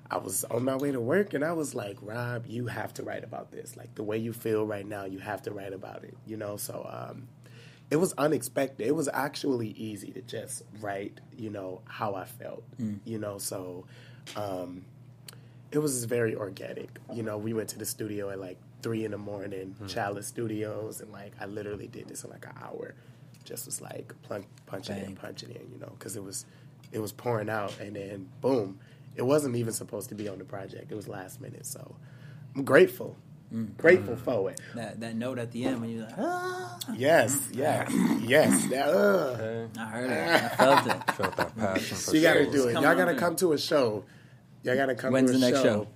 [0.10, 3.04] I was on my way to work and I was like, Rob, you have to
[3.04, 3.78] write about this.
[3.78, 6.18] Like the way you feel right now, you have to write about it.
[6.26, 7.28] You know, so um,
[7.92, 8.88] it was unexpected.
[8.88, 12.64] It was actually easy to just write, you know, how I felt.
[12.80, 13.02] Mm.
[13.06, 13.86] You know, so
[14.36, 14.86] um,
[15.72, 16.90] it was very organic.
[17.14, 19.88] You know, we went to the studio at like three in the morning, Hmm.
[19.88, 22.94] Chalice Studios, and like I literally did this in like an hour.
[23.46, 25.16] Just was like plunk, punching in, Bang.
[25.16, 26.46] punching in, you know, because it was
[26.92, 28.80] it was pouring out, and then boom,
[29.16, 30.92] it wasn't even supposed to be on the project.
[30.92, 31.96] It was last minute, so
[32.56, 33.16] I'm grateful,
[33.54, 33.76] Mm.
[33.78, 34.62] grateful for it.
[34.76, 36.78] That that note at the end when you're like, ah.
[36.96, 38.68] Yes, yes, yes.
[38.70, 39.68] That, uh.
[39.80, 40.44] I heard it.
[40.44, 41.12] I felt it.
[41.14, 42.74] Felt that passion for you got to do it.
[42.74, 44.04] Y'all got to come to a show.
[44.64, 45.64] Y'all got to come When's to the next show.
[45.64, 45.88] show?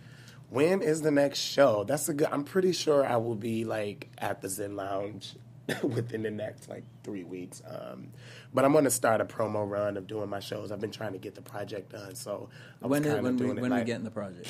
[0.49, 1.83] When is the next show?
[1.83, 2.27] That's a good.
[2.31, 5.35] I'm pretty sure I will be like at the Zen Lounge
[5.83, 7.61] within the next like three weeks.
[7.67, 8.09] Um,
[8.53, 10.71] but I'm going to start a promo run of doing my shows.
[10.71, 12.49] I've been trying to get the project done, so
[12.81, 14.11] I was When, kinda is, when, we, doing it when we like, get in the
[14.11, 14.49] project?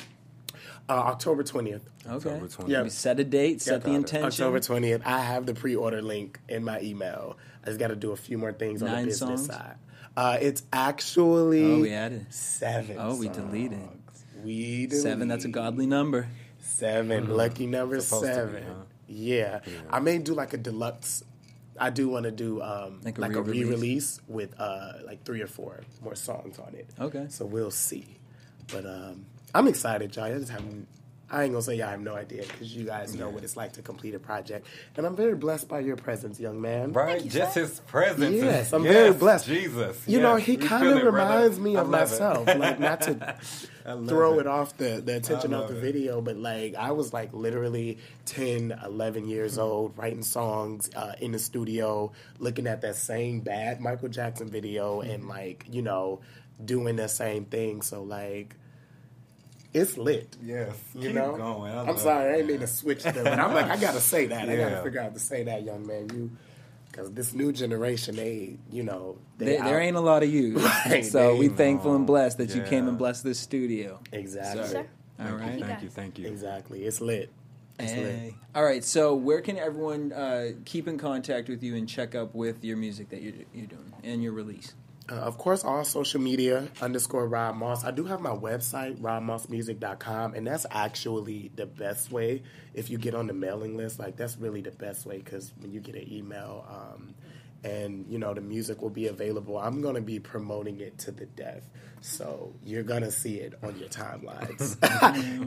[0.88, 1.80] uh, October 20th.
[2.06, 2.10] Okay.
[2.10, 2.68] October 20th.
[2.68, 2.82] Yeah.
[2.82, 4.26] We set a date, set Yeah, the intention.
[4.26, 5.02] October 20th.
[5.04, 7.36] I have the pre-order link in my email.
[7.64, 9.46] I just got to do a few more things on the business songs?
[9.46, 9.76] side.
[10.16, 12.32] Uh, it's actually Oh, we added.
[12.32, 12.96] seven.
[12.98, 13.38] Oh, we songs.
[13.38, 13.80] deleted.
[14.46, 16.28] We Seven, that's a godly number.
[16.60, 18.62] 7 Lucky number Supposed to be, seven.
[18.64, 18.74] huh?
[19.08, 19.60] yeah.
[19.90, 21.24] I may do like a deluxe.
[21.78, 23.66] I do want to do um, Like like, a a, re-release?
[23.68, 26.88] re-release with uh, like three or four more songs on it.
[26.98, 27.26] Okay.
[27.28, 28.18] So we'll see.
[28.72, 30.24] But um, I'm excited, y'all.
[30.26, 30.86] I just haven't.
[31.28, 33.72] I ain't gonna say I have no idea because you guys know what it's like
[33.72, 36.92] to complete a project, and I'm very blessed by your presence, young man.
[36.92, 37.26] Right?
[37.26, 38.36] Just his presence.
[38.36, 39.46] Yes, I'm very blessed.
[39.46, 40.06] Jesus.
[40.06, 41.34] You know, he kind of it, brother.
[41.34, 42.12] reminds me of love it.
[42.12, 42.46] myself.
[42.46, 43.36] like, not to
[44.06, 44.42] throw it.
[44.42, 45.80] it off the, the attention I of the it.
[45.80, 51.32] video, but like, I was like literally 10, 11 years old, writing songs uh, in
[51.32, 56.20] the studio, looking at that same bad Michael Jackson video, and like, you know,
[56.64, 57.82] doing the same thing.
[57.82, 58.54] So, like,
[59.76, 60.36] it's lit.
[60.42, 60.74] Yes.
[60.94, 61.72] You Keep know, going.
[61.72, 62.46] I I'm sorry, it, I ain't man.
[62.48, 64.48] mean to switch them, but I'm like, I gotta say that.
[64.48, 66.08] I gotta figure out to say that, young man.
[66.14, 66.30] You,
[66.90, 70.58] because this new generation, they, you know, they There, there ain't a lot of you.
[70.86, 74.00] Right, so we thankful and blessed that you came and blessed this studio.
[74.12, 74.86] exactly, Sir.
[75.18, 75.58] All Thank right.
[75.58, 76.26] you, thank you, thank you.
[76.28, 76.84] exactly.
[76.84, 77.30] It's lit.
[77.78, 78.34] It's lit.
[78.54, 78.82] All right.
[78.82, 82.78] So where can everyone uh, keep in contact with you and check up with your
[82.78, 84.74] music that you're, you're doing and your release?
[85.08, 87.84] Uh, of course, all social media underscore Rob Moss.
[87.84, 92.42] I do have my website, robmossmusic.com, and that's actually the best way
[92.74, 94.00] if you get on the mailing list.
[94.00, 97.14] Like, that's really the best way because when you get an email um,
[97.66, 101.10] and, you know, the music will be available, I'm going to be promoting it to
[101.10, 101.68] the death.
[102.00, 104.76] So you're going to see it on your timelines.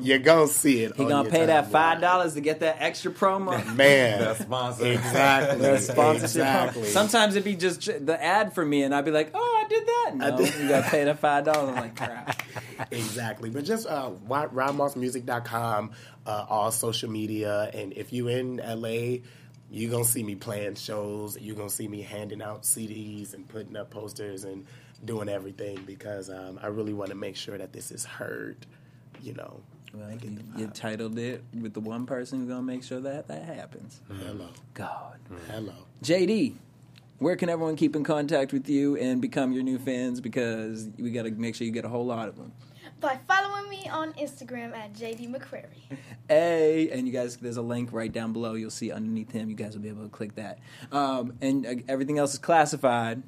[0.03, 2.59] you're going to see it He on gonna your pay that five dollars to get
[2.59, 3.51] that extra promo.
[3.75, 4.19] Man.
[4.19, 4.85] That sponsor.
[4.87, 5.61] Exactly.
[5.61, 6.25] That sponsorship.
[6.25, 6.83] Exactly.
[6.85, 9.87] Sometimes it'd be just the ad for me, and I'd be like, "Oh, I did
[9.87, 11.69] that." No, did- you gotta pay that five dollars.
[11.69, 12.41] I'm like, crap.
[12.91, 13.49] exactly.
[13.51, 15.91] But just uh, robmossmusic.com,
[16.25, 17.69] uh, all social media.
[17.73, 19.19] And if you in LA,
[19.71, 21.37] you're going to see me playing shows.
[21.39, 24.65] You're going to see me handing out CDs and putting up posters and
[25.05, 28.65] doing everything because um, I really want to make sure that this is heard,
[29.21, 29.61] you know.
[29.93, 33.43] Well, you, you titled it with the one person who's gonna make sure that that
[33.43, 34.01] happens.
[34.07, 34.49] Hello.
[34.75, 35.17] God.
[35.49, 35.73] Hello.
[36.03, 36.53] JD,
[37.17, 40.21] where can everyone keep in contact with you and become your new fans?
[40.21, 42.51] Because we got to make sure you get a whole lot of them.
[42.99, 45.65] By following me on Instagram at JD McCrary.
[46.31, 48.53] Hey, and you guys, there's a link right down below.
[48.53, 49.49] You'll see underneath him.
[49.49, 50.59] You guys will be able to click that.
[50.91, 53.23] Um, and uh, everything else is classified.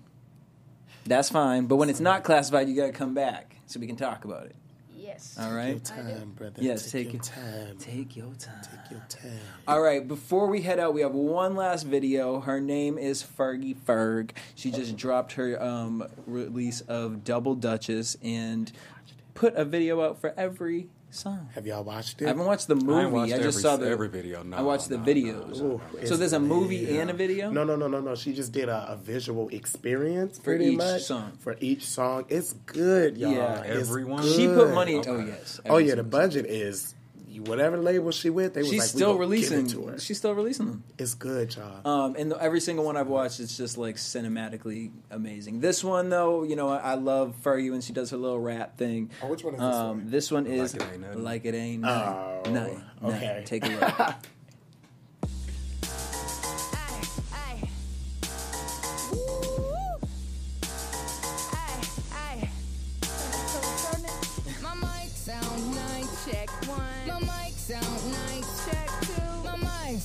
[1.06, 1.66] That's fine.
[1.66, 4.46] But when it's not classified, you got to come back so we can talk about
[4.46, 4.56] it.
[4.96, 5.36] Yes.
[5.40, 6.62] All Your time, brother.
[6.62, 7.78] Yes, take, take your your- time.
[7.80, 8.62] Take your time.
[8.62, 9.40] Take your time.
[9.68, 12.40] All right, before we head out, we have one last video.
[12.40, 14.32] Her name is Fergie Ferg.
[14.54, 18.72] She just dropped her um, release of Double Dutchess and
[19.34, 21.50] put a video out for every song.
[21.56, 22.26] Have y'all watched it?
[22.26, 23.02] I haven't watched the movie.
[23.02, 24.44] I, watched just every- saw the every video.
[24.44, 25.58] No, I watched the no, videos.
[25.60, 27.00] no, no, Ooh, So there's a movie lit.
[27.02, 27.52] and a video.
[27.52, 28.15] No, no, no, no, no.
[28.15, 31.34] She just did a, a visual experience For pretty each much song.
[31.39, 32.26] for each song.
[32.30, 33.32] It's good, y'all.
[33.34, 33.62] Yeah.
[33.64, 34.24] It's Everyone?
[34.24, 34.74] She put good.
[34.76, 34.95] money.
[34.95, 35.10] Oh, okay.
[35.12, 35.60] Oh yes.
[35.70, 36.95] Oh yeah, the budget is
[37.40, 38.54] whatever label she with.
[38.54, 39.68] They was She's like, we still gonna give it releasing.
[39.82, 40.00] to her.
[40.00, 40.84] She's still releasing them.
[40.98, 41.88] It's good, y'all.
[41.88, 45.60] Um, and the, every single one I've watched, it's just like cinematically amazing.
[45.60, 48.78] This one, though, you know, I, I love Fergie when she does her little rap
[48.78, 49.12] thing.
[49.24, 50.10] Oh, which one is this um, one?
[50.10, 51.24] This one is Like It Ain't Nothing.
[51.24, 52.54] like it ain't Oh, nothing.
[52.54, 52.84] Nothing.
[53.04, 53.26] okay.
[53.28, 53.44] Nothing.
[53.46, 54.16] Take a look.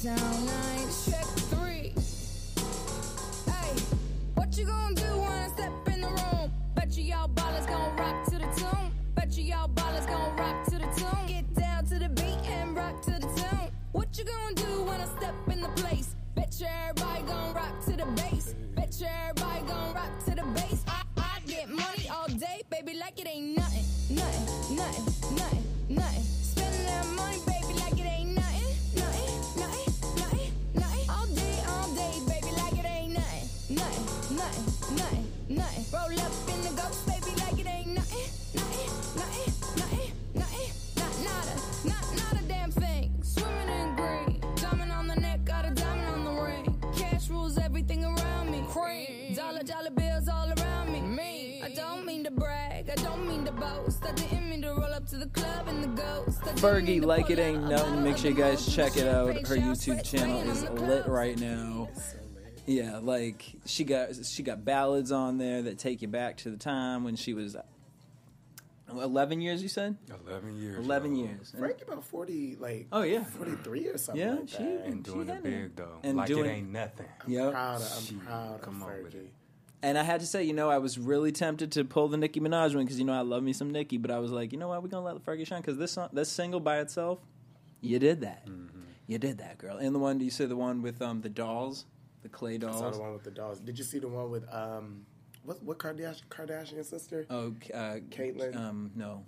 [0.06, 0.48] sound
[1.10, 1.92] check three.
[3.50, 3.72] Hey,
[4.34, 6.52] what you gonna do when I step in the room?
[6.76, 8.92] Bet you y'all ballers gonna rock to the tune.
[9.16, 11.26] Bet you y'all ballers gonna rock to the tune.
[11.26, 13.70] Get down to the beat and rock to the tune.
[13.90, 16.14] What you gonna do when I step in the place?
[16.36, 18.54] Bet you everybody gon' rock to the bass.
[18.76, 20.84] Bet you everybody gon' rock to the bass.
[20.86, 23.84] I, I get money all day, baby, like it ain't nothing.
[24.14, 26.22] Nothing, nothing, nothing, nothing.
[26.22, 28.36] Spending that money, baby, like it ain't.
[28.36, 28.55] Nothing,
[52.16, 54.02] mean to brag, I don't mean to boast.
[54.06, 56.40] I didn't mean to roll up to the club in the ghost.
[56.44, 58.02] I Fergie, like it ain't nothing.
[58.02, 59.34] Make sure you guys check it out.
[59.46, 61.88] Her YouTube channel is lit right now.
[62.64, 66.56] Yeah, like she got she got ballads on there that take you back to the
[66.56, 67.54] time when she was
[68.90, 69.62] eleven years.
[69.62, 69.96] You said
[70.26, 70.78] 11 years.
[70.84, 71.26] eleven yo.
[71.26, 71.54] years.
[71.58, 73.24] Frankie about forty, like Oh, yeah.
[73.24, 74.24] forty three or something.
[74.26, 74.84] Yeah, like she- that.
[74.86, 75.42] And doing She it had it.
[75.44, 75.98] big, though.
[76.02, 77.06] And like doing- it ain't nothing.
[77.28, 77.52] Yep.
[77.52, 79.16] proud of, I'm She- proud come of on with Fergie.
[79.26, 79.32] it.
[79.82, 82.40] And I had to say, you know, I was really tempted to pull the Nicki
[82.40, 84.58] Minaj one because you know I love me some Nicki, but I was like, you
[84.58, 87.18] know what, we're gonna let the Fergie shine because this song, this single by itself,
[87.80, 88.80] you did that, Mm-hmm.
[89.06, 89.76] you did that, girl.
[89.76, 91.84] And the one, do you say the one with um the dolls,
[92.22, 92.96] the clay I saw dolls?
[92.96, 93.60] the one with the dolls.
[93.60, 95.04] Did you see the one with um,
[95.44, 97.26] what what Kardashian Kardashian sister?
[97.30, 98.56] Oh, uh, Caitlyn?
[98.56, 99.24] Um, no,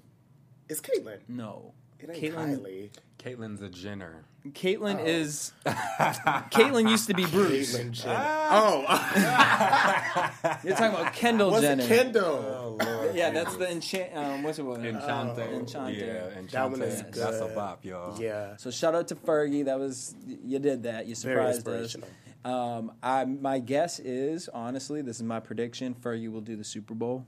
[0.69, 1.19] It's Caitlyn.
[1.29, 1.75] no.
[2.01, 2.91] It ain't Caitlyn- Kylie.
[3.19, 4.25] Caitlyn's a Jenner.
[4.49, 5.05] Caitlyn Oh.
[5.05, 5.53] is.
[5.67, 7.77] Caitlyn used to be Bruce.
[7.77, 8.25] Caitlyn Jenner.
[8.51, 8.85] Oh,
[10.65, 11.83] You're talking about Kendall was Jenner.
[11.83, 12.79] it Kendall?
[12.81, 13.09] Lord.
[13.15, 14.15] Yeah, that's the enchant.
[14.15, 14.85] Um, what's it called?
[14.85, 15.43] Enchante.
[15.43, 15.95] Enchante.
[15.99, 16.51] Yeah, Enchante.
[16.53, 17.55] That one is That's a good.
[17.55, 18.21] bop, y'all.
[18.21, 19.65] Yeah, So shout out to Fergie.
[19.65, 21.07] That was you did that.
[21.07, 21.95] You very surprised us.
[21.95, 22.09] inspirational.
[22.45, 25.95] Um, I my guess is honestly, this is my prediction.
[26.01, 27.27] Fergie will do the Super Bowl.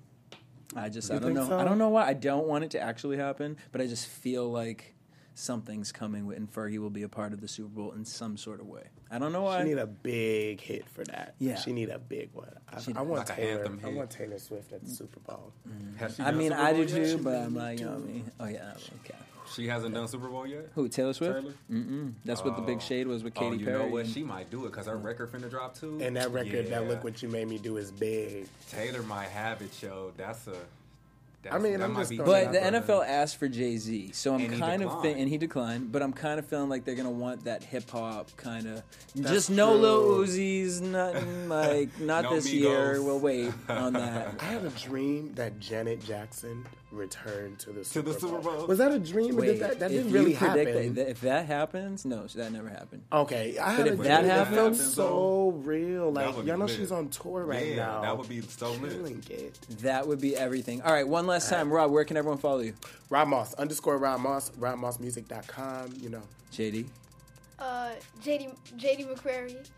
[0.76, 1.48] I just I don't know.
[1.48, 1.58] so?
[1.58, 2.06] I don't know why.
[2.06, 4.94] I don't want it to actually happen, but I just feel like
[5.35, 8.37] something's coming, with- and Fergie will be a part of the Super Bowl in some
[8.37, 8.85] sort of way.
[9.11, 9.62] I don't know why.
[9.62, 11.35] She need a big hit for that.
[11.39, 11.57] Yeah.
[11.57, 12.51] she need a big one.
[12.72, 13.59] I, She I want Like Taylor.
[13.64, 13.97] anthem I hit.
[13.97, 15.53] want Taylor Swift at the Super Bowl.
[15.68, 15.97] Mm-hmm.
[15.97, 17.93] Has she I mean, Super I Bowl do too, She but I'm like, you know
[17.93, 18.31] what I mean?
[18.41, 18.72] Oh yeah,
[19.05, 19.14] okay.
[19.55, 20.68] She hasn't done Super Bowl yet?
[20.76, 21.41] Who Taylor Swift?
[21.41, 21.55] Taylor?
[21.72, 22.12] Mm-mm.
[22.24, 22.81] That's what the big Oh.
[22.81, 23.78] shade was with Oh, Katy you Perry.
[23.81, 24.07] know what?
[24.07, 25.99] She might do it because her record finna drop too.
[26.01, 28.47] And that record, that look what you made me do is big.
[28.70, 30.12] Taylor might have it, yo.
[30.16, 30.55] That's a.
[31.43, 32.72] That's, I mean, I'm just But the there.
[32.72, 35.91] NFL asked for Jay Z, so I'm And he kind of thinking, and he declined.
[35.91, 38.82] But I'm kind of feeling like they're gonna want that hip hop kind of,
[39.14, 40.26] That's just no Lil true.
[40.26, 43.03] Uzis, nothing like not No this year.
[43.03, 44.34] We'll wait on that.
[44.41, 48.66] I have a dream that Janet Jackson returned to the Super, the Super Bowl?
[48.66, 49.36] Was that a dream?
[49.36, 50.95] or Wait, did that, that if didn't really predict happen.
[50.95, 53.03] That, if that happens, no, that never happened.
[53.12, 56.12] Okay, I But if a that dream that happens, felt though, so real.
[56.12, 56.76] Like y'all know lit.
[56.76, 58.01] she's on tour right yeah, now.
[58.03, 58.93] that would be so lit.
[58.93, 59.59] Killing it.
[59.82, 60.82] That would be everything.
[60.82, 61.91] All right, one last time, Rob.
[61.91, 62.74] Where can everyone follow you?
[63.09, 65.95] Rob Moss underscore Rob Moss RobMossMusic.com.
[66.01, 66.22] You know,
[66.53, 66.86] JD
[67.59, 67.91] Uh,
[68.22, 69.68] JD JD McCrary,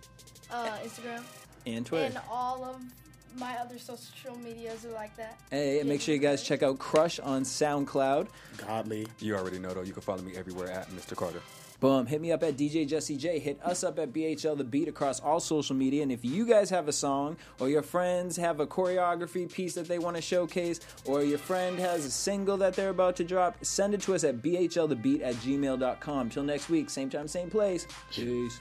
[0.50, 1.22] uh, Instagram,
[1.66, 2.06] and Twitter.
[2.06, 2.80] and all of
[3.36, 5.38] my other social medias are like that.
[5.50, 8.28] Hey, and make sure you guys check out Crush on SoundCloud.
[8.56, 9.06] Godly.
[9.18, 9.82] You already know though.
[9.82, 11.16] You can follow me everywhere at Mr.
[11.16, 11.40] Carter.
[11.82, 12.06] Boom.
[12.06, 13.40] Hit me up at DJ Jesse J.
[13.40, 16.04] Hit us up at BHL The Beat across all social media.
[16.04, 19.88] And if you guys have a song or your friends have a choreography piece that
[19.88, 23.56] they want to showcase or your friend has a single that they're about to drop,
[23.64, 26.30] send it to us at BHLTheBeat at gmail.com.
[26.30, 27.88] Till next week, same time, same place.
[28.12, 28.60] Peace.